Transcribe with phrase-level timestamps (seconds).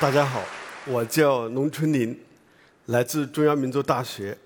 [0.00, 0.42] 大家好，
[0.86, 2.18] 我叫农春林，
[2.86, 4.36] 来自中央民族大学。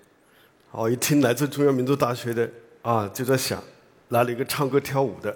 [0.71, 2.49] 我一听来自中央民族大学的
[2.81, 3.63] 啊，就在想，
[4.09, 5.35] 来了一个唱歌跳舞的。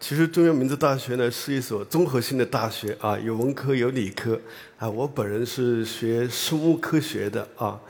[0.00, 4.40] 其实中央民族大学呢是一所综合性的大学啊，有文科有理科
[4.78, 4.88] 啊。
[4.88, 7.80] 我本人是学生物科学的啊，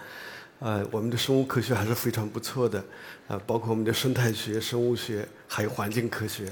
[0.59, 2.83] 啊，我们的生物科学还是非常不错的
[3.29, 6.51] 啊，包括我们的生态学、生物学还有环境科学。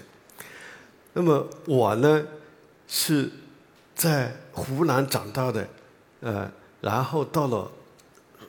[1.16, 2.22] 那么我呢
[2.86, 3.32] 是。
[3.96, 5.66] 在湖南长大的，
[6.20, 7.72] 呃，然后到了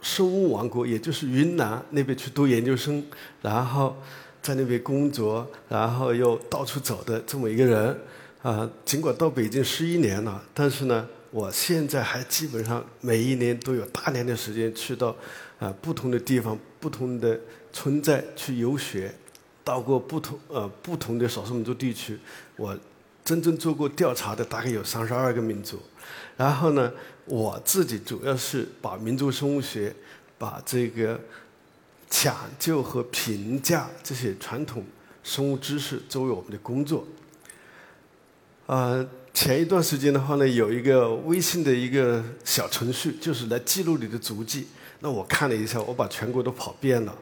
[0.01, 3.01] 生物王国，也就是云南那边去读研究生，
[3.41, 3.95] 然后
[4.41, 7.97] 在那边工作，然后又到处走的这么一个人，
[8.41, 15.15] 啊，尽管到北京十一年了，但是呢，我现在还基本上每一年都有大量的时间去到
[15.59, 17.39] 啊不同的地方、不同的
[17.71, 19.15] 村寨去游学，
[19.67, 22.17] 到过不同呃不同的少数民族地区，
[22.55, 22.77] 我。
[23.27, 25.77] 真正做过调查的大概有三十二个民族，
[26.37, 26.89] 然后呢，
[27.25, 29.93] 我自己主要是把民族生物学、
[30.37, 31.19] 把这个
[32.09, 34.81] 抢救和评价这些传统
[35.25, 37.05] 生物知识作为我们的工作。
[38.65, 44.67] 啊，前一段时间的话呢，有一个微信的一个小程序，就是来记录你的足迹。
[45.01, 47.13] 那我看了一下，我把全国都跑遍了，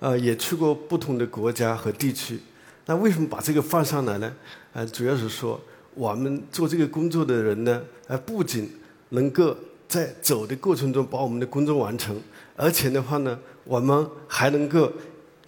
[0.00, 2.38] 呃，也去过不同的国家和地区。
[2.86, 4.32] 那为什么把这个放上来呢？
[4.72, 5.60] 呃，主要是说
[5.94, 8.70] 我们做这个工作的人呢，呃，不仅
[9.10, 9.56] 能够
[9.88, 12.18] 在走的过程中把我们的工作完成，
[12.56, 14.92] 而且的话呢，我们还能够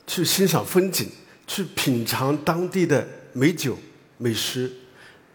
[0.07, 1.09] 去欣赏风景，
[1.47, 3.79] 去品尝当地的美酒
[4.19, 4.71] 美食，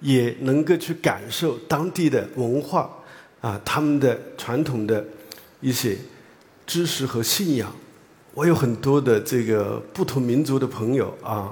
[0.01, 2.89] 也能够去感受当地的文化
[3.41, 5.03] 啊，他们的传统的
[5.61, 5.97] 一些
[6.67, 7.73] 知识和信仰。
[8.35, 11.51] 我有很多的这个不同民族的朋友啊。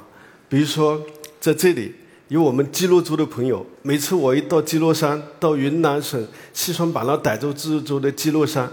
[0.50, 1.02] 比如说，
[1.40, 1.96] 在这里
[2.28, 3.66] 有我们基洛族的朋友。
[3.82, 8.70] 每次我一到基洛山，到云南省西双版纳傣族自治州的基洛山，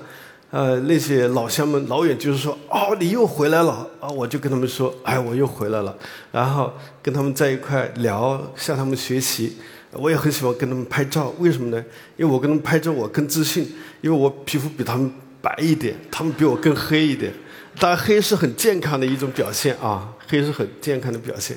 [0.50, 5.96] 呃，那些老乡们老远就是说：“哦，你又回来了啊！”我就跟他们说：“哎，我又回来了。”
[6.32, 9.56] 然后跟他们在一块聊，向他们学习。
[9.92, 11.84] 我也很喜欢跟他们拍照，为什么呢？
[12.16, 17.32] 因为我跟他们拍照，我更自信，因为我皮肤比他们白一点，他们比我更黑一点。
[17.80, 21.56] 当然，黑是很健康的一种表现啊，黑是很健康的表现。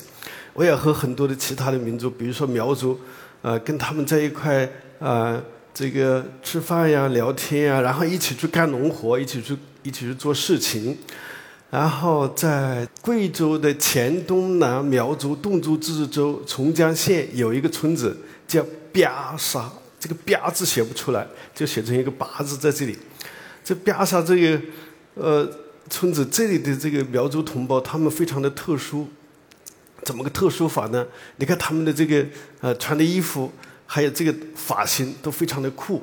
[0.54, 2.98] 我也和很多的其他的民族，比如说苗族，
[3.42, 4.68] 呃，跟他们在一块
[5.00, 10.98] 呃，这个吃饭呀、聊天呀，然后一起去干农活，一起去一起去做事情。
[11.70, 18.16] 然后在贵州的黔东南苗族侗族自治州从江县有一个村子
[18.48, 19.70] 叫巴沙，
[20.00, 22.98] 这个“巴”字写不出来，就写成一个“八”字在这里。
[23.62, 24.62] 这巴沙这个
[25.16, 25.50] 呃
[25.90, 29.08] 村子，这里的这个苗族同胞，他们非常的特殊。
[30.04, 31.06] 怎么个特殊法呢？
[31.38, 32.26] 你看他们的这个
[32.62, 33.52] 呃穿的衣服，
[33.86, 36.02] 还有这个发型都非常的酷。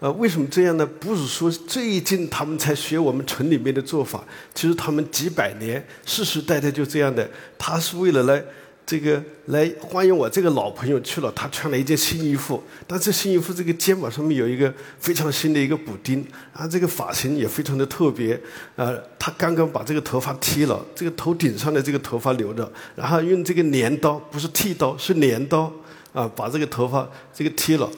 [0.00, 0.84] 呃，为什么这样呢？
[0.84, 7.30] 不是说最近他们才学我们城里面的做法，其实他们几百年世世代代就这样的。
[7.58, 8.42] 他是为了来。
[8.86, 18.40] 这个来欢迎我这个老朋友去了，他穿了一件新衣服，但这新衣服这个肩膀上面有一个非常新的一个补丁，啊，这个发型也非常的特别，
[18.76, 25.72] 呃，他刚刚把这个头发剃了，这个头顶上的这个头发留着，然后用这个镰刀，不是剃刀，是镰刀，
[26.12, 27.90] 啊，把这个头发这个剃了。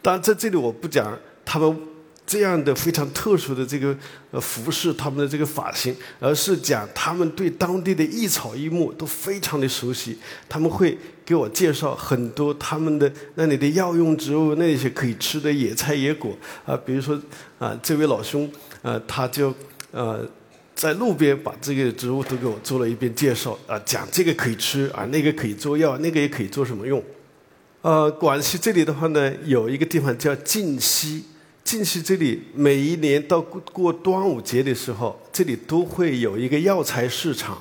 [0.00, 1.76] 当然在这里我不讲他们。
[2.26, 3.96] 这样的非常特殊的这个
[4.32, 10.18] 呃服饰，他们的这个发型，而是讲他们对当地的一草一木都非常的熟悉。
[10.48, 17.16] 他们会给我介绍很多他们的那里的药用植物，那些可以吃的野菜野果啊，比如说
[17.60, 18.50] 啊，这位老兄
[18.82, 19.54] 啊，他就
[19.92, 20.28] 呃
[20.74, 27.00] 在路边把这个植物都给我做了一遍介绍啊，讲这个可以吃啊，那个可以做药，那个也可以做什么用。
[27.82, 31.22] 呃，广西这里的话呢，有一个地方叫晋西。
[31.66, 37.60] 进去这里每一年到过端午节的时候，这里都会有一个药材市场，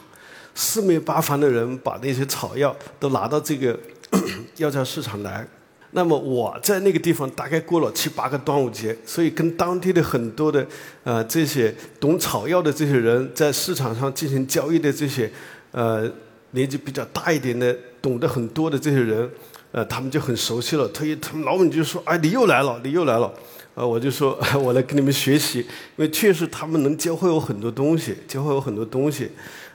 [0.54, 3.78] 四面八方的人把那些草药都拿到这个
[4.58, 5.48] 药材市场来。
[5.92, 10.64] 那么我在那个地方大概过了七八个端午节，所以跟当地的很多的
[11.04, 15.32] 呃这些懂草药的这些人在市场上进行交易的这些
[15.72, 16.08] 呃
[16.52, 19.28] 年纪比较大一点的、懂得很多的这些人，
[19.72, 20.88] 呃他们就很熟悉了。
[20.90, 23.34] 他一他们老板就说：“哎，你又来了，你又来了。”
[23.76, 25.66] 呃，我就说， 我来跟你们学习，因
[25.98, 29.30] 为确实他们能教会我很多东西，教会我很多东西。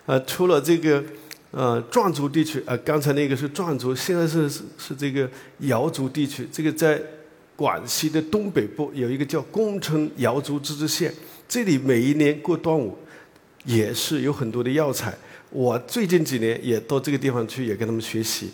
[0.06, 1.05] 呃，除了这个，
[1.50, 6.49] 呃，壮族地区，呃，刚才那个是壮族，现在是是是这个瑶族地区。
[6.50, 7.00] 这个在
[7.55, 11.12] 广西的东北部有一个叫恭城瑶族自治县，
[11.47, 12.97] 这里每一年过端午，
[13.67, 15.14] 也是有很多的药材。
[15.50, 18.50] 我最近几年也到这个地方去，也跟他们学习。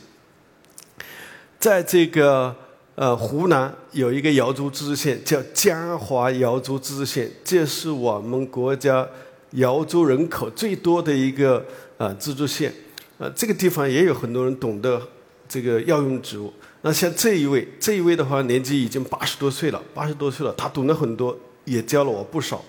[1.58, 2.54] 在这个
[2.96, 9.06] 呃湖南有一个瑶族自治县叫江华瑶族自治县，这是我们国家
[9.52, 11.64] 瑶族人口最多的一个
[11.98, 12.72] 呃自治县。
[13.19, 15.00] 呃，这个地方也有很多人懂得
[15.46, 16.52] 这个药用植物。
[16.81, 22.64] 那像这一位，这一位的话年纪已经八十多岁了，八十多岁了，他懂得很多，也教了我不少。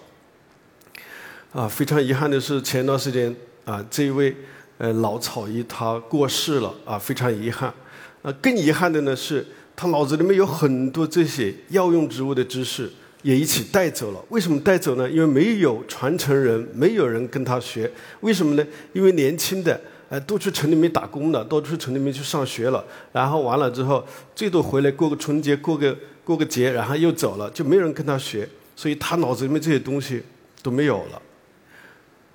[1.53, 3.33] 啊，非常遗憾的是，前段时间
[3.63, 4.35] 啊，这一位
[4.77, 7.73] 呃老草医他过世了啊，非常遗憾。
[8.21, 9.45] 啊，更遗憾的呢是，
[9.77, 12.91] 他脑子里面有很多这些药用植物的知识
[13.21, 14.19] 也一起带走了。
[14.29, 15.07] 为什么带走呢？
[15.07, 17.89] 因为没有传承人，没有人跟他学。
[18.21, 18.65] 为什么呢？
[18.93, 19.79] 因为年轻的
[20.09, 24.03] 呃都去城里面打工了，都去城里面去上学了，然后完了之后，
[24.33, 30.23] 最多回来过个春节，过个过个节，然后又走了，就没有人跟他学，所以他脑子里面这些东西
[30.63, 31.21] 都没有了。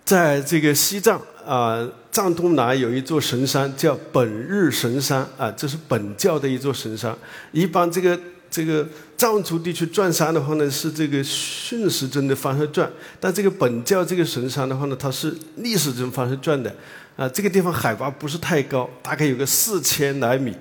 [0.04, 7.16] 在这个西藏啊，藏东南有一座神山叫本日神山啊，这是本教的一座神山。
[7.52, 8.18] 一般这个
[8.50, 8.86] 这个
[9.16, 16.74] 藏族地区转山的话呢，是这个顺时针的方向转，但这个本教这个神山的话呢，它是逆时针方向转的。
[17.16, 20.54] 啊，这个地方海拔不是太高，大概有个四千来米。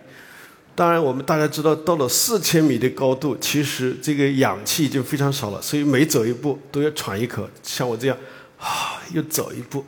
[0.74, 8.18] 当然，我们大家知道，到了四千米的高度，其实这个氧气已经非常少了，所以每走一步都要喘一口，像我这样。
[8.58, 9.84] 啊，又走一步，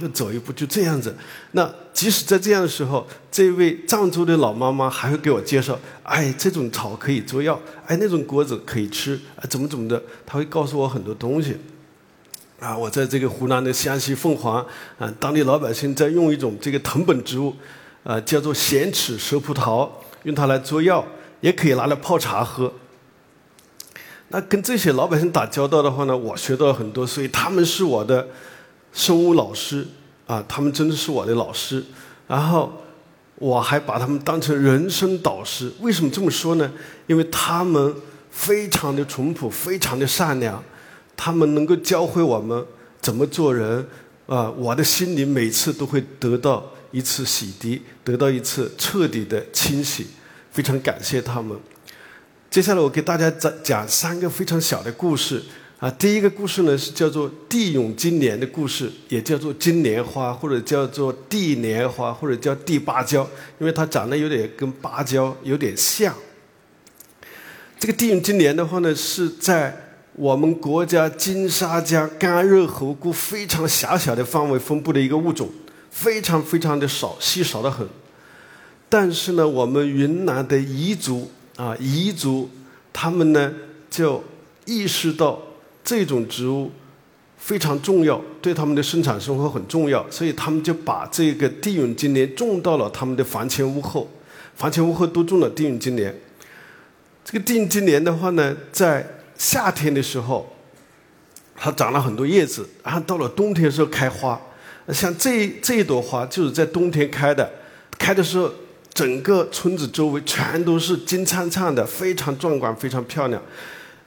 [0.00, 1.14] 又走一步，就这样子。
[1.52, 11.56] 那即使在这样的时候，这位藏族的老妈妈还会给我介绍，哎，这种草可以做药，哎，那种果子可以吃，啊，怎么怎么的，他会告诉我很多东西。
[12.60, 14.64] 啊，我在这个湖南的湘西凤凰，
[14.98, 17.54] 啊，当地老百姓在用一种这个藤本植物，
[18.04, 19.88] 啊，叫做咸齿蛇葡萄，
[20.22, 21.04] 用它来做药，
[21.40, 22.72] 也可以拿来泡茶喝。
[24.28, 28.26] 那跟这些老百姓打交道的话呢，我学到了很多，所以他们是我的
[28.94, 29.86] 生物老师
[30.26, 31.84] 啊，他们真的是我的老师。
[32.26, 32.72] 然后
[33.34, 35.70] 我还把他们当成人生导师。
[35.80, 36.72] 为什么这么说呢？
[37.06, 37.94] 因为他们
[38.30, 40.62] 非常的淳朴，非常的善良，
[41.16, 42.64] 他们能够教会我们
[43.00, 43.86] 怎么做人
[44.26, 44.50] 啊。
[44.52, 50.06] 我的心里每次都会得到一次洗涤，得到一次彻底的清洗，
[50.50, 51.58] 非常感谢他们。
[52.48, 55.42] 接下来我给大家讲讲三个非常小的故事
[55.84, 55.90] 啊。
[55.98, 63.28] 第一个故事呢是叫做地涌金莲的故事，也叫做金莲花，或者叫做地莲花，或者叫地芭蕉，
[63.58, 66.14] 因为它长得有点跟芭蕉有点像。
[67.78, 69.76] 这个地涌金莲的话呢，是在
[70.14, 75.50] 我们国家金沙江干热河谷非常狭小的范围分布的一个物种，
[75.90, 77.86] 非常非常的少，稀少的很。
[78.88, 81.30] 但是呢，我们云南的彝族。
[81.56, 82.50] 啊，彝族
[82.92, 83.54] 他们呢
[83.88, 84.24] 就
[84.64, 85.40] 意识到
[85.84, 86.72] 这种植物
[87.36, 94.10] 非常重要，对他们的生产生活很重要，所以他们就把这个地涌金莲种到了他们的房前屋后，
[94.56, 96.18] 房前屋后都种了地涌金莲。
[97.24, 100.50] 这个地涌金莲的话呢，在夏天的时候，
[101.54, 104.40] 它长了很多叶子，然后到了冬天的时候开花。
[104.88, 107.48] 像这这一朵花就是在冬天开的，
[107.98, 108.50] 开的时候。
[108.94, 113.42] 整个村子周围全都是金灿灿的，非常壮观，非常漂亮。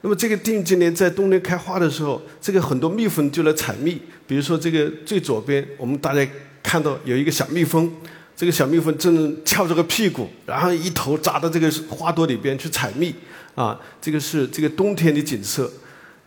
[0.02, 4.00] 那么这个定金莲在冬天开花的时候，这个很多蜜蜂就来采蜜。
[4.28, 6.26] 比如说这个最左边，我们大家
[6.62, 7.92] 看到有一个小蜜蜂，
[8.36, 13.14] 这个小蜜蜂正翘着个屁股，然后一头扎到这个花朵里边去采蜜。
[13.56, 15.72] 啊，这个是这个冬天的景色。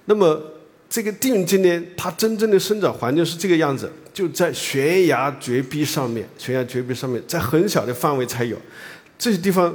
[0.07, 0.43] 那么
[0.89, 3.93] 这个定金莲它真正的生长环境是这个样子。
[4.13, 8.57] 就在悬崖绝壁上面，悬崖绝壁上面，在很小的范围才有，
[9.17, 9.73] 这些地方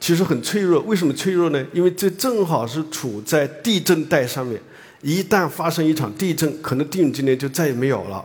[0.00, 0.80] 其实很脆弱。
[0.82, 1.64] 为什么脆弱呢？
[1.72, 4.60] 因为这正好是处在地震带上面，
[5.02, 8.24] 一旦发生一场地震，可能地涌今年就再也没有了。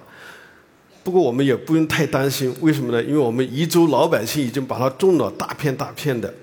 [1.03, 3.03] 不过我们也不用太担心，为什么呢？
[3.03, 6.33] 因为我们彝族老百姓已经把它种了大片大片的。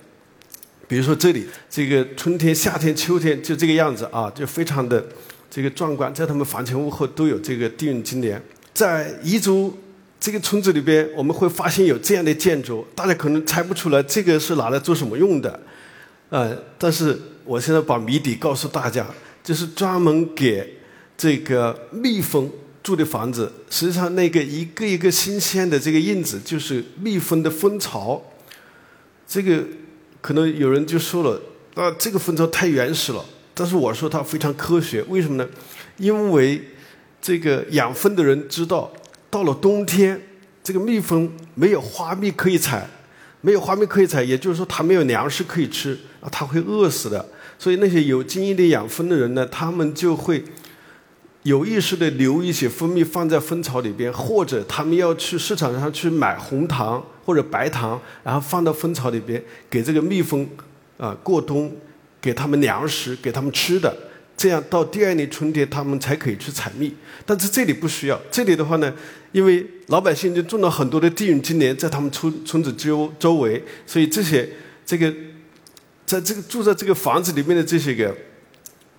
[0.87, 5.02] 比如说这里，这个春天、夏天、秋天就这个样子啊，就非常的
[5.49, 8.42] 这个壮观，在他们房前屋后都有这个地涌金莲。
[8.75, 9.76] 在彝族
[10.20, 15.58] 这个村子里边，我们会发现有这样的建筑，大家可能猜不出来这个是拿来做什么用的，
[16.28, 19.06] 呃，但是我现在把谜底告诉大家，
[19.42, 20.76] 就是专门给
[21.16, 22.50] 这个蜜蜂
[22.82, 23.50] 住的房子。
[23.70, 28.22] 实际上，那个一个一个新鲜的这个印子，就是蜜蜂的蜂巢。
[29.26, 29.64] 这个
[30.20, 31.40] 可能有人就说了，
[31.74, 33.24] 啊，这个蜂巢太原始了。
[33.54, 35.48] 但是我说它非常科学，为什么呢？
[35.96, 36.62] 因为
[37.22, 38.92] 这个养蜂的人知道，
[39.30, 40.20] 到了冬天，
[40.62, 42.87] 这个蜜蜂没有花蜜可以采，
[43.40, 47.26] 没有花蜜可以采，也就是说它没有粮食可以吃，啊，它会饿死的。
[47.58, 50.44] 所以那些有经验的养蜂的人呢，他们就会
[51.44, 57.30] 有意识的留一些蜂蜜放在蜂巢里边，或者他们要去市场上去买红糖或。
[57.32, 60.44] 者白糖，然后放到蜂巢里边，给这个蜜蜂
[60.99, 61.72] 啊过冬，
[62.20, 63.96] 给他们粮食，给他们吃的。
[64.40, 66.97] 这样到第二年春天，他们才可以去采蜜。
[67.26, 68.90] 但是这里不需要，这里的话呢，
[69.32, 74.49] 因为老百姓就种了很多的地允金莲在他们村村子周周围，所以这些
[74.87, 75.14] 这个
[76.06, 78.16] 在这个住在这个房子里面的这些个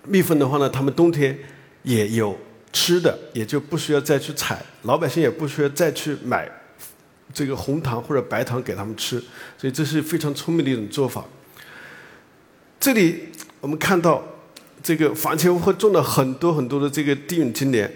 [0.06, 1.36] 蜜蜂的话呢，他们冬天
[1.82, 2.38] 也有
[2.72, 6.48] 吃的，也就不需要再去采，老百姓也不需要再去买
[7.34, 9.20] 这个红糖或者白糖给他们吃，
[9.58, 11.24] 所以这是非常聪明的一种做法。
[12.78, 13.30] 这里
[13.60, 14.24] 我们看到。
[14.82, 17.88] 这个房前屋后种了很多很多的这个地允金莲，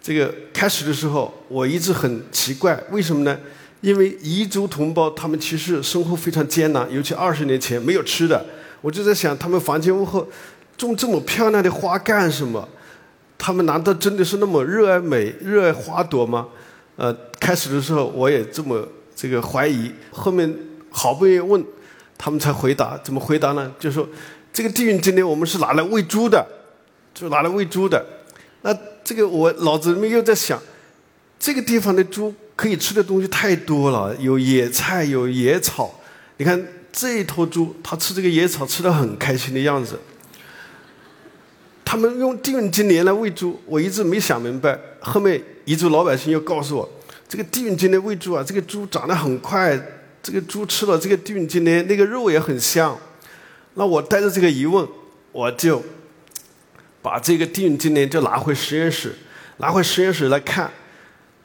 [0.00, 3.38] 这个开始的时候我一直很奇怪，为什么呢？
[3.82, 8.44] 因为彝族同胞他们其实生活非常艰难，尤其二十年前没有吃的，
[8.80, 10.26] 我就在想他们房前屋后
[10.78, 12.66] 种这么漂亮的花干什么？
[13.36, 16.48] 他们难道真的是那么热爱美、热爱花朵吗？
[16.96, 20.54] 呃，开始的时候我也这么这个怀疑，后面
[20.90, 21.62] 好不容易问，
[22.16, 23.70] 他们才回答，怎么回答呢？
[23.78, 24.08] 就说。
[24.52, 26.46] 这个地允金莲我们是拿来喂猪的，
[27.14, 28.04] 就拿来喂猪的。
[28.62, 30.60] 那这个我脑子里面又在想，
[31.38, 36.00] 这个地方的猪可以吃的东西太多了，有野菜，有野草。
[36.36, 39.98] 你看这一头猪，它吃这个野草吃的很开心的样子。
[41.84, 44.78] 他们用地允金莲来喂猪，我一直没想明白。
[45.00, 46.88] 后面彝族老百姓又告诉我，
[47.28, 49.80] 这个地允金莲喂猪啊，这个猪长得很快，
[50.22, 52.96] 这个猪吃了这个地允金莲，那个肉也很香。
[53.74, 54.86] 那我带着这个疑问，
[55.32, 55.82] 我就
[57.00, 59.14] 把这个地允金莲就拿回实验室，
[59.58, 60.70] 拿回实验室来看。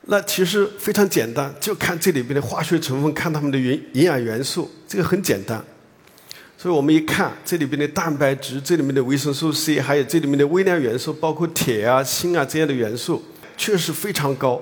[0.07, 5.63] 那其实非常简单，就看这里边的化学成分，看它们的营营养元素，这个很简单。
[6.57, 13.23] 所以我们一看这里边的蛋白质，这里面的维生素 C，还有这里面的微量元素，包括铁啊、锌啊这样的元素，
[13.55, 14.61] 确实非常高。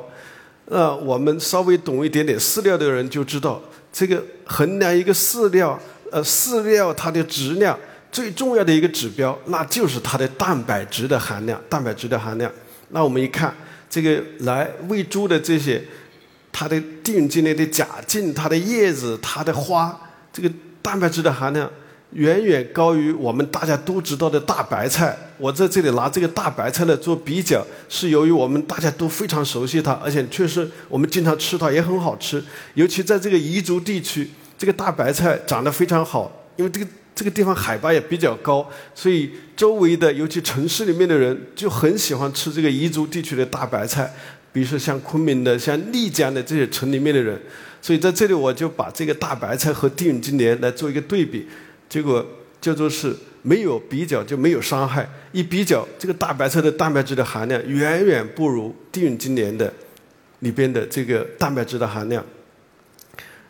[0.68, 5.80] 那我们稍微懂一点点饲料的人就知道，这个衡量一个饲料。
[6.14, 7.76] 呃，饲料它的质量
[8.12, 11.60] 最重要的一个指标，那就是它的蛋白质的含量。
[11.68, 12.52] 蛋白质的含量，
[12.90, 13.52] 那我们一看，
[13.90, 15.84] 这个来喂猪的这些，
[16.52, 20.00] 它的地允金的假茎、它的叶子、它的花，
[20.32, 20.52] 这个
[20.84, 21.68] 蛋白质的含量
[22.12, 25.18] 远远高于我们大家都知道的大白菜。
[25.40, 32.44] 我在这里拿这个大白菜来做比较，是由于我们大家都非常熟悉它，而且确实我们经常吃它也很好吃，
[32.76, 34.30] 尤其在这个彝族地区。
[34.58, 44.12] 这个大白菜长得非常好，因为这个这个地方海拔也比较高，所以周围的尤其城市里面的人就很喜欢吃这个彝族地区的大白菜，
[44.52, 47.40] 比如说像昆明的、像丽江的这些城里面的人，
[47.82, 51.48] 所以在这里我就把这个大白菜和地涌金莲来做一个对比，
[51.88, 52.26] 结果
[52.60, 59.72] 叫做是没有比较就没有伤害，一比较这个大白菜的蛋白质的含量远远不如地涌金莲的
[60.40, 62.24] 里边的这个蛋白质的含量。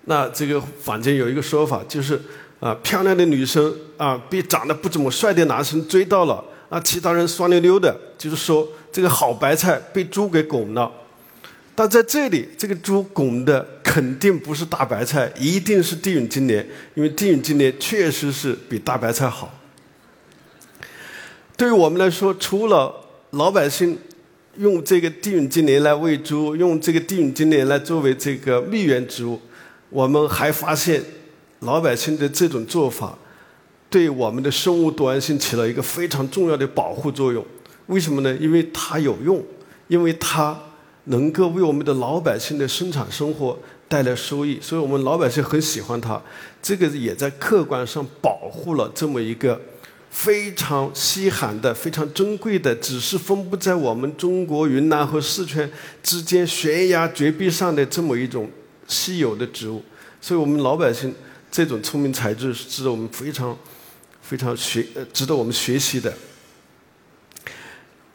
[0.06, 2.20] 那这个坊间有一个说法，就是
[2.60, 10.92] 啊，漂亮的女生啊，被长得不怎么帅的男生追到了，啊，其他人酸溜溜的，就是说这个好白菜被猪给拱了。
[11.76, 19.52] 但在这里，这个猪拱的肯定不是大白菜，一定是地涌金莲，因为地涌金莲确实是比大白菜好。
[21.58, 22.94] 对于我们来说，除了
[23.32, 23.98] 老百姓
[24.58, 29.40] 用这个地涌金莲来喂猪，用这个地涌金莲来作为这个蜜源植物。
[29.94, 31.04] 我们还发现，
[31.60, 33.16] 老百姓的这种做法，
[33.92, 37.46] 对我们的生物多样性起了一个非常重要的保护作用。
[37.86, 38.36] 为什么呢？
[38.38, 39.44] 因为它有用，
[39.88, 40.60] 因为它
[41.04, 46.20] 能够为我们的老百姓的生产生活带来收益，所以我们老百姓很喜欢它。
[46.60, 49.62] 这个也在客观上保护了这么一个
[50.10, 55.70] 非常稀罕的、非常珍贵的，只是分布在我们中国云南和四川
[56.02, 58.50] 之间悬崖绝壁上的这么一种。
[58.94, 59.82] 稀有的植物，
[60.22, 61.14] 所以我们老百姓
[61.52, 63.58] 这种聪明才智是值得我们非常、
[64.22, 66.14] 非常学、呃，值得我们学习的。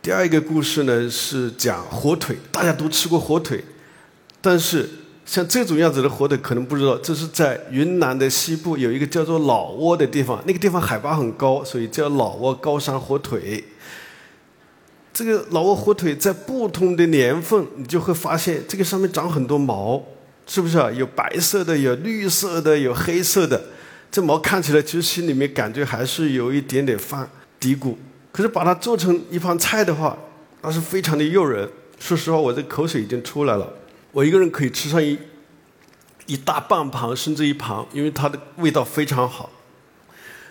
[0.01, 3.63] 第二个故事呢是讲火腿，大家都吃过火腿，
[4.41, 4.89] 但是
[5.27, 13.63] 像这种样子的火腿可能不知道，这是在云南的西部有一个叫做老挝的地方，那个地方海拔很高，所以叫老挝高山火腿。
[15.13, 20.03] 这个老挝火腿在不同的年份，你就会发现这个上面长很多毛。
[20.51, 20.91] 是不是啊？
[20.91, 23.63] 有白色的，有绿色的，有黑色的。
[24.11, 27.29] 这毛看起来其实心里面感觉还是有一点点发
[27.61, 27.95] 嘀咕。
[28.33, 30.17] 可是把它做成一盘菜的话，
[30.63, 31.69] 那是非常的诱人。
[32.01, 33.71] 说实话，我这口水已经出来了。
[34.11, 35.19] 我一个人可以吃上一
[36.25, 39.51] 一大半盘，甚至一盘，因为它的味道非常好，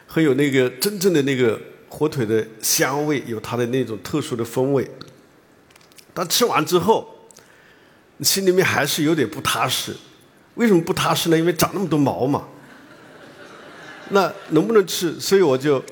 [0.05, 4.87] 很有那个真正的那个火腿的香味，有它的那种特殊的风味。
[6.13, 7.16] 但吃完之后。
[8.21, 9.95] 心里面还是有点不踏实，
[10.55, 11.37] 为什么不踏实呢？
[11.37, 12.47] 因为长那么多毛嘛。
[14.09, 15.19] 那能不能吃？
[15.19, 15.83] 所以我就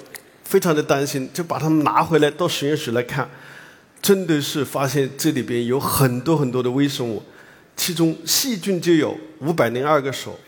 [0.44, 3.30] 非常的担心，就把它们拿回来到实验室来看，
[4.02, 7.22] 真的是发现这里边有很多很多的微生物，
[7.76, 10.40] 其中细菌就有五百零二个手，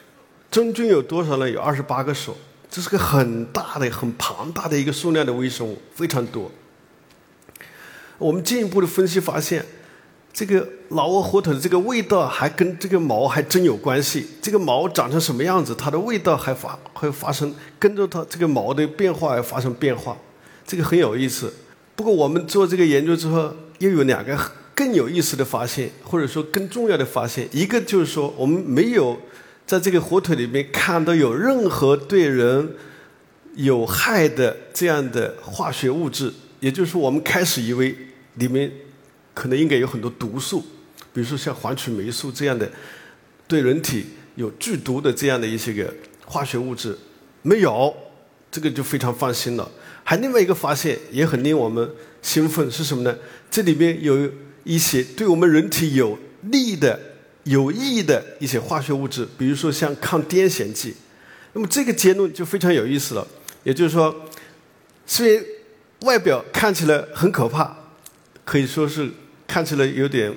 [0.50, 1.48] 真菌有多少呢？
[1.48, 2.36] 有二十八个手，
[2.72, 6.52] 这是个很大的、很庞大的一个数量的微生物，非常多。
[8.18, 9.64] 我们进一步的分析发现。
[10.38, 14.28] 这个老挝火腿的这个味道还跟这个毛还真有关系。
[14.40, 20.16] 这个毛长成什么样子，它的味道还发会发生跟着它这个毛的变化而发生变化，
[20.64, 21.52] 这个很有意思。
[21.96, 24.40] 不过我们做这个研究之后，又有两个
[24.76, 27.50] 更有意思的发现，或者说更重要的发现。
[27.52, 29.18] 一个就是说，我们没有
[29.66, 32.76] 在这个火腿里面看到有任何对人
[33.56, 37.98] 有害的这样的化学物质，也就是说，我们开始以为
[38.36, 38.72] 里面。
[39.38, 40.62] 可能应该有很多毒素，
[41.14, 42.68] 比如说像黄曲霉素这样的
[43.48, 44.04] 对人体
[44.34, 45.94] 有剧毒的这样的一些个
[46.26, 46.98] 化学物质，
[47.44, 47.96] 没有，
[48.50, 49.70] 这个就非常放心了。
[50.04, 51.88] 还另外一个发现也很令我们
[52.24, 53.16] 兴奋是什么呢？
[53.52, 54.28] 这里边有
[54.64, 57.00] 一些对我们人体有利的、
[57.44, 60.96] 有益的一些化学物质，比如说像抗癫痫剂。
[61.54, 63.28] 那么这个结论就非常有意思了，
[63.64, 64.16] 也就是说，
[65.06, 65.46] 虽然
[66.02, 67.78] 外表看起来很可怕，
[68.44, 69.12] 可以说是。
[69.48, 70.32] 看起来有点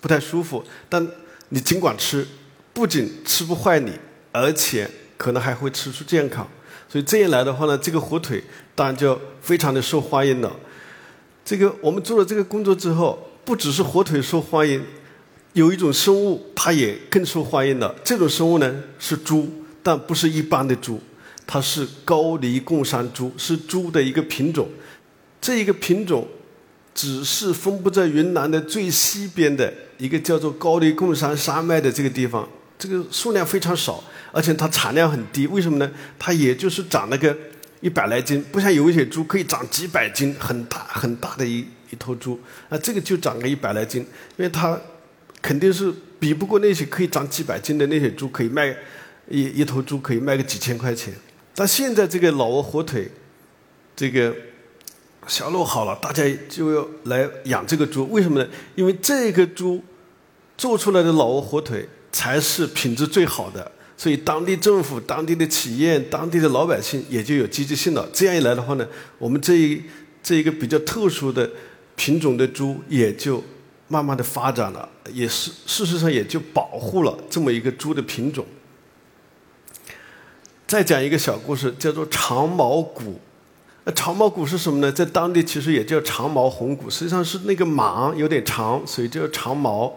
[0.00, 1.04] 不太舒服，但
[1.48, 2.26] 你尽管吃，
[2.72, 3.92] 不仅吃不坏你，
[4.30, 6.48] 而且可能还会吃出健康。
[6.88, 8.42] 所以这样来的话呢，这个火腿
[8.74, 10.54] 当然就非常的受欢迎了。
[11.44, 14.82] 这个我们做了这个工作之后，不只是火腿受欢迎，
[15.54, 17.94] 有一种生物它也更受欢迎了。
[18.04, 19.50] 这种生物呢是猪，
[19.82, 21.00] 但不是一般的猪，
[21.46, 24.68] 它是高黎贡山猪，是猪的一个品种。
[25.40, 26.26] 这一个品种。
[26.94, 32.46] 只是分布在云南的最西边的一个叫做高黎贡山山脉的这个地方，
[32.78, 35.46] 这个数量非常少，而且它产量很低。
[35.46, 35.90] 为什么呢？
[36.18, 37.34] 它也就是长那个
[37.80, 42.38] 一百来斤，不像有一些猪可以长几百斤，很大很大的一一头猪。
[42.68, 44.02] 啊，这个就长个一百来斤，
[44.36, 44.78] 因为它
[45.40, 45.90] 肯定是
[46.20, 48.76] 比不过那些可以长几百斤的那些猪，可以卖
[49.28, 51.14] 一一头猪可以卖个几千块钱。
[51.54, 53.10] 但现在这个老挝火腿，
[53.96, 54.34] 这个。
[55.28, 58.10] 销路好了，大家就要来养这个猪。
[58.10, 58.48] 为什么呢？
[58.74, 59.82] 因为这个猪
[60.58, 68.08] 做出来的老挝火腿才是品质最好的，所以当地政府、当地的企业、当地的老百姓也就有积极性了。
[68.12, 68.86] 这样一来的话呢，
[69.18, 69.82] 我们这一
[70.22, 71.48] 这一个比较特殊的
[71.94, 73.42] 品种的猪也就
[73.88, 78.44] 慢慢的发展了，也是事实上也就保护了这么一个猪的品种。
[80.66, 83.20] 再讲一个小故事，叫做长毛骨。
[83.84, 84.92] 那长毛谷是什么呢？
[84.92, 89.92] 在当地其实也叫长毛红谷，实际上是那个马有点长，所以叫长毛。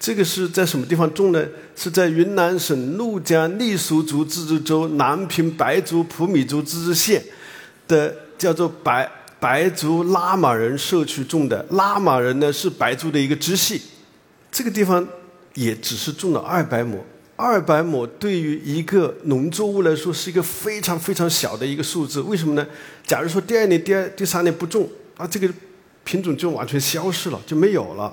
[0.00, 1.44] 这个是在什么地方种呢？
[1.76, 7.22] 是在云南省怒江傈僳族自治州南平白族普米族自治县
[7.86, 11.64] 的叫做白白族拉玛人社区种的。
[11.70, 13.80] 拉玛人呢是白族的一个支系，
[14.50, 15.06] 这个地方
[15.54, 17.04] 也只是种了二百亩。
[17.40, 22.66] 二百亩对于一个农作物来说是一个非常非常小的一个数字，为什么呢？
[23.06, 25.48] 假如说第二年、第二、第三年不种，啊，这个
[26.02, 28.12] 品种就完全消失了，就没有了。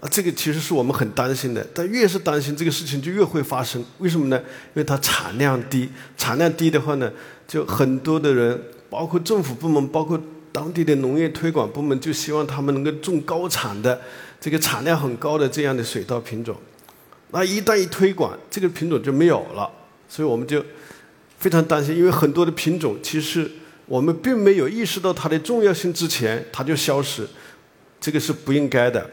[0.00, 1.66] 啊，这个其实是我们很担心的。
[1.74, 3.84] 但越是担心这个事情，就越会发生。
[3.98, 4.38] 为什么呢？
[4.38, 7.12] 因为它产量低，产量低的话呢，
[7.46, 10.18] 就很多的人，包括政府部门，包括
[10.50, 14.00] 当地的农业推广部门，就希望他们能够种高产的、
[14.40, 16.56] 这个产量很高的这样的水稻品种。
[17.32, 19.68] 那一旦一推广，这个品种就没有了，
[20.06, 20.62] 所以我们就
[21.38, 23.50] 非常担心，因为很多的品种其实
[23.86, 27.26] 我们并没有意识到它的重要性之前，它就消失，
[27.98, 29.10] 这个是不应该的。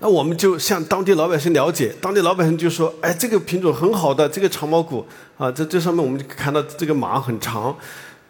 [0.00, 5.06] 那我们就向当地老百姓了解，当地老百姓就说：“哎，这个品种很好的，这个长毛骨
[5.38, 7.74] 啊，在这上面我们就看到这个马很长，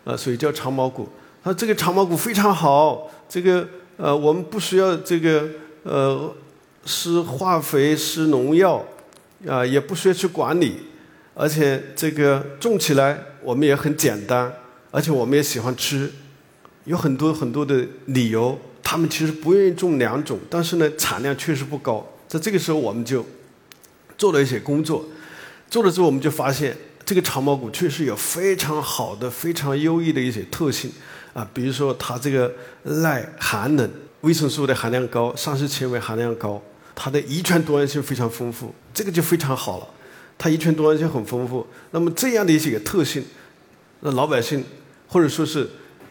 [0.04, 1.08] 啊，所以叫长毛骨。
[1.42, 5.48] 啊，这个长毛骨非常好，这个呃，我们不需要这个
[5.82, 6.32] 呃。”
[6.84, 8.84] 施化肥、施农药，
[9.46, 10.78] 啊，也不需要去管理，
[11.34, 14.52] 而且这个种起来我们也很简单，
[14.90, 16.10] 而且我们也喜欢吃，
[16.84, 22.06] 有很多很多的理由，他们其实不愿意种两种，但是呢，产量确实不高。
[22.26, 23.24] 在这个时候，我们就
[24.18, 25.04] 做了一些工作，
[25.70, 30.90] 做了之后，我们就发现这个长毛谷确实有非常好的、非常优异的一些特性，
[31.32, 33.90] 啊，比如说它这个耐寒冷，
[34.22, 36.62] 维生素的含量高，膳食纤维含量高。
[36.94, 39.88] 它的遗传多样性非常丰富，这个就非常好了。
[40.38, 43.24] 它遗传多样性很丰富，那么这样的一些特性，
[44.00, 44.64] 那老百姓
[45.06, 45.68] 或者说是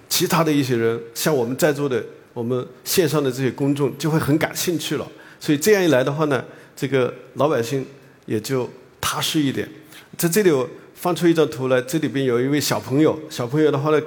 [0.08, 2.02] 其他的一些人，像我们在座的
[2.34, 5.08] 我们线上的这些公众就会很感兴趣了。
[5.39, 6.44] 所以这样一来的话呢，
[6.76, 7.86] 这个老百姓
[8.26, 8.70] 也就
[9.02, 9.70] 踏实一点。
[10.17, 14.02] 在这里我放出一张图来，这里边有一位小朋友，小朋友的话呢，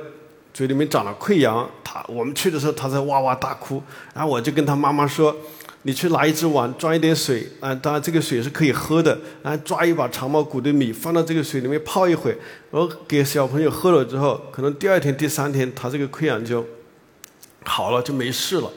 [0.54, 3.82] 嘴里面长了溃疡，他我们去的时候他在哇哇大哭，
[4.14, 5.36] 然后我就跟他妈妈说。
[5.86, 9.20] 你去拿一只碗，装一点水，啊，当然这个水是可以喝的。
[9.42, 12.30] 然后抓一把长毛谷的米，放到这个水里面泡一会，
[12.70, 16.66] 然后给小朋友喝了之后，可能第二天、第三天，他这个溃疡就
[17.64, 18.72] 好了，就没事了。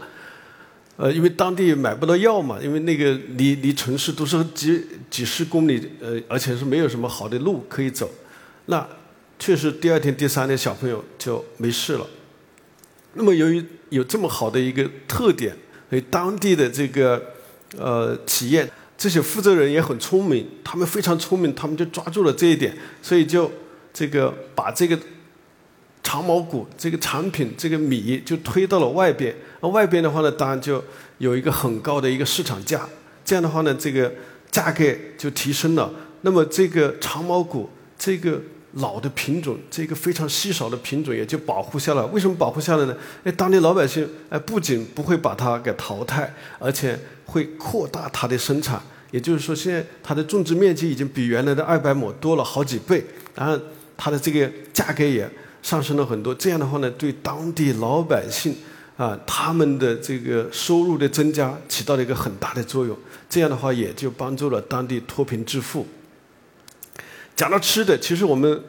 [0.97, 8.09] 呃，因为当地买不到药嘛，因为那个离离城市都是几几十公里，呃，而且是没有什么好的路可以走。
[8.65, 8.85] 那
[9.39, 12.05] 确实第二天、第三天小朋友就没事了。
[13.13, 15.55] 那么由于有这么好的一个特点。
[15.89, 17.21] 所以当地的这个
[17.77, 23.51] 呃企业，这些负责人也很聪明，他们非常聪明，他们就抓住了这一点，所以就
[23.93, 24.97] 这个把这个
[26.03, 30.83] 长毛谷这个产品这个米就推到了外边，那外边的话呢，当然就
[31.19, 32.87] 有一个很高的一个市场价，
[33.23, 34.13] 这样的话呢，这个
[34.51, 34.83] 价格
[35.17, 35.93] 就提升了。
[36.21, 38.41] 那么这个长毛谷这个。
[38.73, 42.03] 老的品种，这个非常稀少的品种也就保护下来。
[42.05, 42.95] 为什么保护下来呢？
[43.23, 48.79] 哎，当地老百姓哎，不仅不会把它给淘汰，而且会扩大它的生产。
[49.11, 53.03] 也就是说，现在它的种植面积已经比原来的二百亩多了好几倍，
[53.33, 53.57] 然后
[53.95, 55.27] 它的这个价格也
[55.63, 56.35] 上升了很多。
[56.35, 58.53] 这样的话呢，对当地老百姓
[58.97, 62.95] 啊，他们的这个收入的增加起到了一个很大的作用。
[63.29, 65.87] 这样的话，也就帮助了当地脱贫致富。
[67.37, 68.61] 讲到吃的，其实我们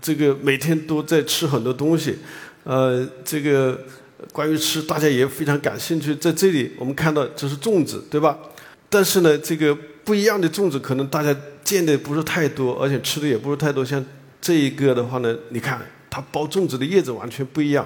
[0.00, 2.16] 这个每天都在吃很多东西，
[2.62, 3.76] 呃，这个
[4.30, 6.14] 关于吃，大家也非常感兴趣。
[6.14, 8.38] 在这里，我们看到这是粽子，对吧？
[8.88, 13.84] 但是呢，这个不一样的粽子，可能大家见的不是太多，而且吃的也不是太多。
[13.84, 14.02] 像
[14.40, 17.84] 这一个的话呢，你看它包粽子的叶子完全不一样，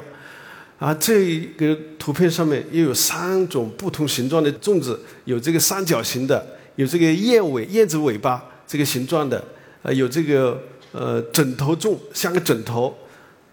[0.79, 9.43] 啊，这个图片上面又有三种不同形状的粽子，有这个三角形的，有这个燕尾燕子尾巴这个形状的。
[9.83, 10.63] 呃，有这个
[10.93, 12.97] 呃枕头粽，像个枕头。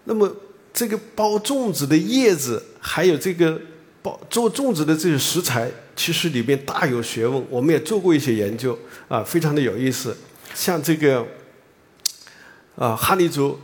[0.04, 0.34] 那么
[0.72, 3.60] 这个包粽子的叶子，还有这个
[4.02, 7.44] 包做粽子的这些食材，其实里面大有学问。
[7.48, 10.16] 我们也做过一些研究，啊，非常的有意思。
[10.54, 11.26] 像这个
[12.76, 13.58] 啊，哈尼族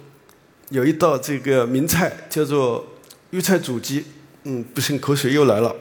[0.71, 2.87] 有一道这个名菜叫做
[3.31, 4.05] 玉菜煮鸡。
[4.45, 5.75] 嗯，不行，口水又来了。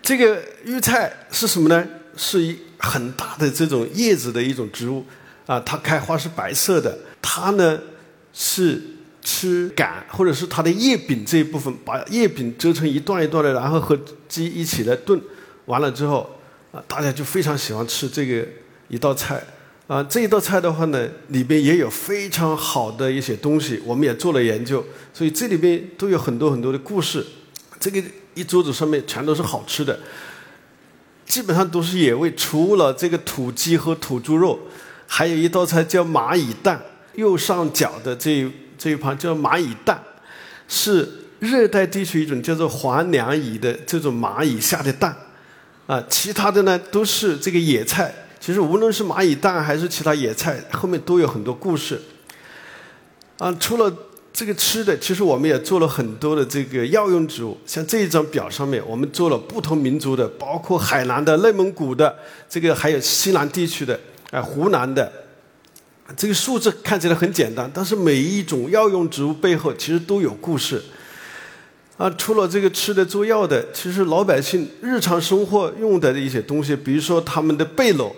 [0.00, 1.86] 这个玉菜是什么呢？
[2.16, 2.58] 是一。
[2.84, 5.04] 很大的这种叶子的一种植物，
[5.46, 6.98] 啊，它开花是白色的。
[7.20, 7.80] 它呢
[8.32, 8.80] 是
[9.22, 15.20] 吃杆或者是它的叶柄这一部分，把叶柄折成一段一段的，然后和鸡一起来炖。
[15.66, 16.38] 完了之后，
[16.72, 18.46] 啊，大家就非常喜欢吃这个
[18.88, 19.42] 一道菜。
[19.86, 27.24] 啊，这一道菜的话呢，里边也有非常好的一些东西，我们也做了研究，所以这里边都有很多很多的故事。
[27.78, 29.98] 这个一桌子上面全都是好吃的。
[31.26, 34.58] 基本上都是野味，除了这个土鸡和土猪肉，
[35.06, 36.80] 还有一道菜叫蚂蚁蛋。
[37.14, 40.02] 右上角的这这一盘叫蚂蚁蛋，
[40.66, 41.08] 是
[41.38, 45.16] 热带地区一种叫做黄梁蚁的这种蚂蚁下的蛋。
[45.86, 48.12] 啊，其他的呢都是这个野菜。
[48.40, 52.00] 其实无论是蚂蚁蛋还是其他野菜，后面都有很多故事。
[53.38, 53.92] 啊，除了。
[54.34, 62.12] 这个吃的，其实我们也做了很多的这个药用植物，像这一张表上面，我们做了不同民族的，包括海南的、内蒙古的，
[62.48, 63.98] 这个还有西南地区的，
[64.32, 65.10] 啊，湖南的。
[66.16, 70.82] 这个数字看起来很简单，但是每一种药用植物背后其实都有故事。
[71.96, 78.12] 啊，除了这个吃的做药的，其实老百姓日常生活用的一些东西，比如说他们的背篓，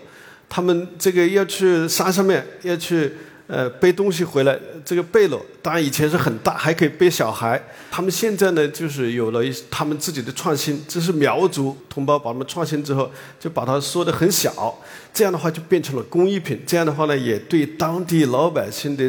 [0.48, 3.12] 他们这个要去山上面要去。
[3.48, 7.62] 呃，背东西回来，这个背篓当然以前是很大，还可以背小孩。
[7.92, 14.76] 他们现在呢，就是有了一他们自己的创新，这是苗族同胞把他们创新之后，就把它缩得很小，
[15.14, 16.60] 这样的话就变成了工艺品。
[16.66, 19.08] 这样的话呢，也对当地老百姓的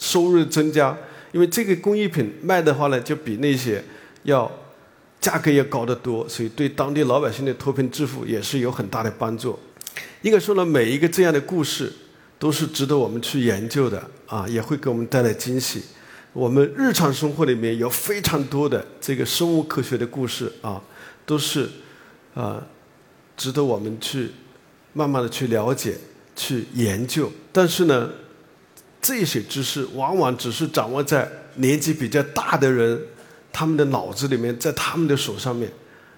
[0.00, 0.96] 收入增加，
[1.30, 3.80] 因为这个工艺品卖的话呢，就比那些
[4.24, 4.50] 要
[5.20, 9.56] 价格要高得多，所以对当地老百姓的脱贫致富也是有很大的帮助。
[10.22, 11.92] 应该说呢，每一个这样的故事。
[12.38, 15.82] 都是值得我们去研究的啊，也会给我们带来惊喜。
[16.32, 20.82] 我们日常生活里面有非常多的这个生物科学的故事啊，
[21.24, 21.68] 都是
[22.34, 22.62] 啊
[23.36, 24.32] 值得我们去
[24.92, 25.96] 慢慢的去了解、
[26.34, 27.32] 去研究。
[27.52, 28.10] 但是呢，
[29.00, 33.00] 这些知识往往只是掌握在年纪比较大的人
[33.50, 35.72] 他们的脑子里面，在他们的手上面，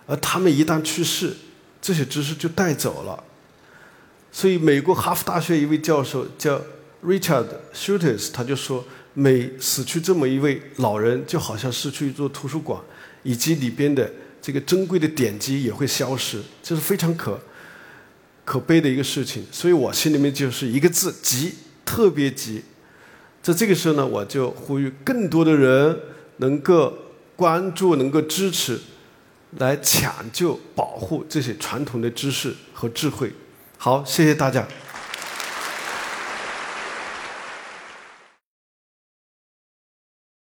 [0.09, 1.33] 而他们一旦去世，
[1.81, 3.23] 这些知识就带走了。
[4.39, 6.63] 所以，美国哈佛大学一位教授叫
[7.05, 12.81] Richard Schultes，他就说，每死去这么一位老人，就好像失去一座图书馆，
[13.25, 14.09] 以及里边的
[14.41, 17.37] 这个珍贵的典籍也会消失，这是非常可
[18.45, 19.45] 可悲的一个事情。
[19.51, 22.63] 所以我心里面就是一个字：急，特别急。
[23.43, 25.99] 在这个时候呢，我就呼吁更多的人
[26.37, 26.97] 能够
[27.35, 28.79] 关注、能够支持，
[29.59, 33.33] 来抢救、保护这些传统的知识和智慧。
[33.81, 34.67] 好，谢谢大家。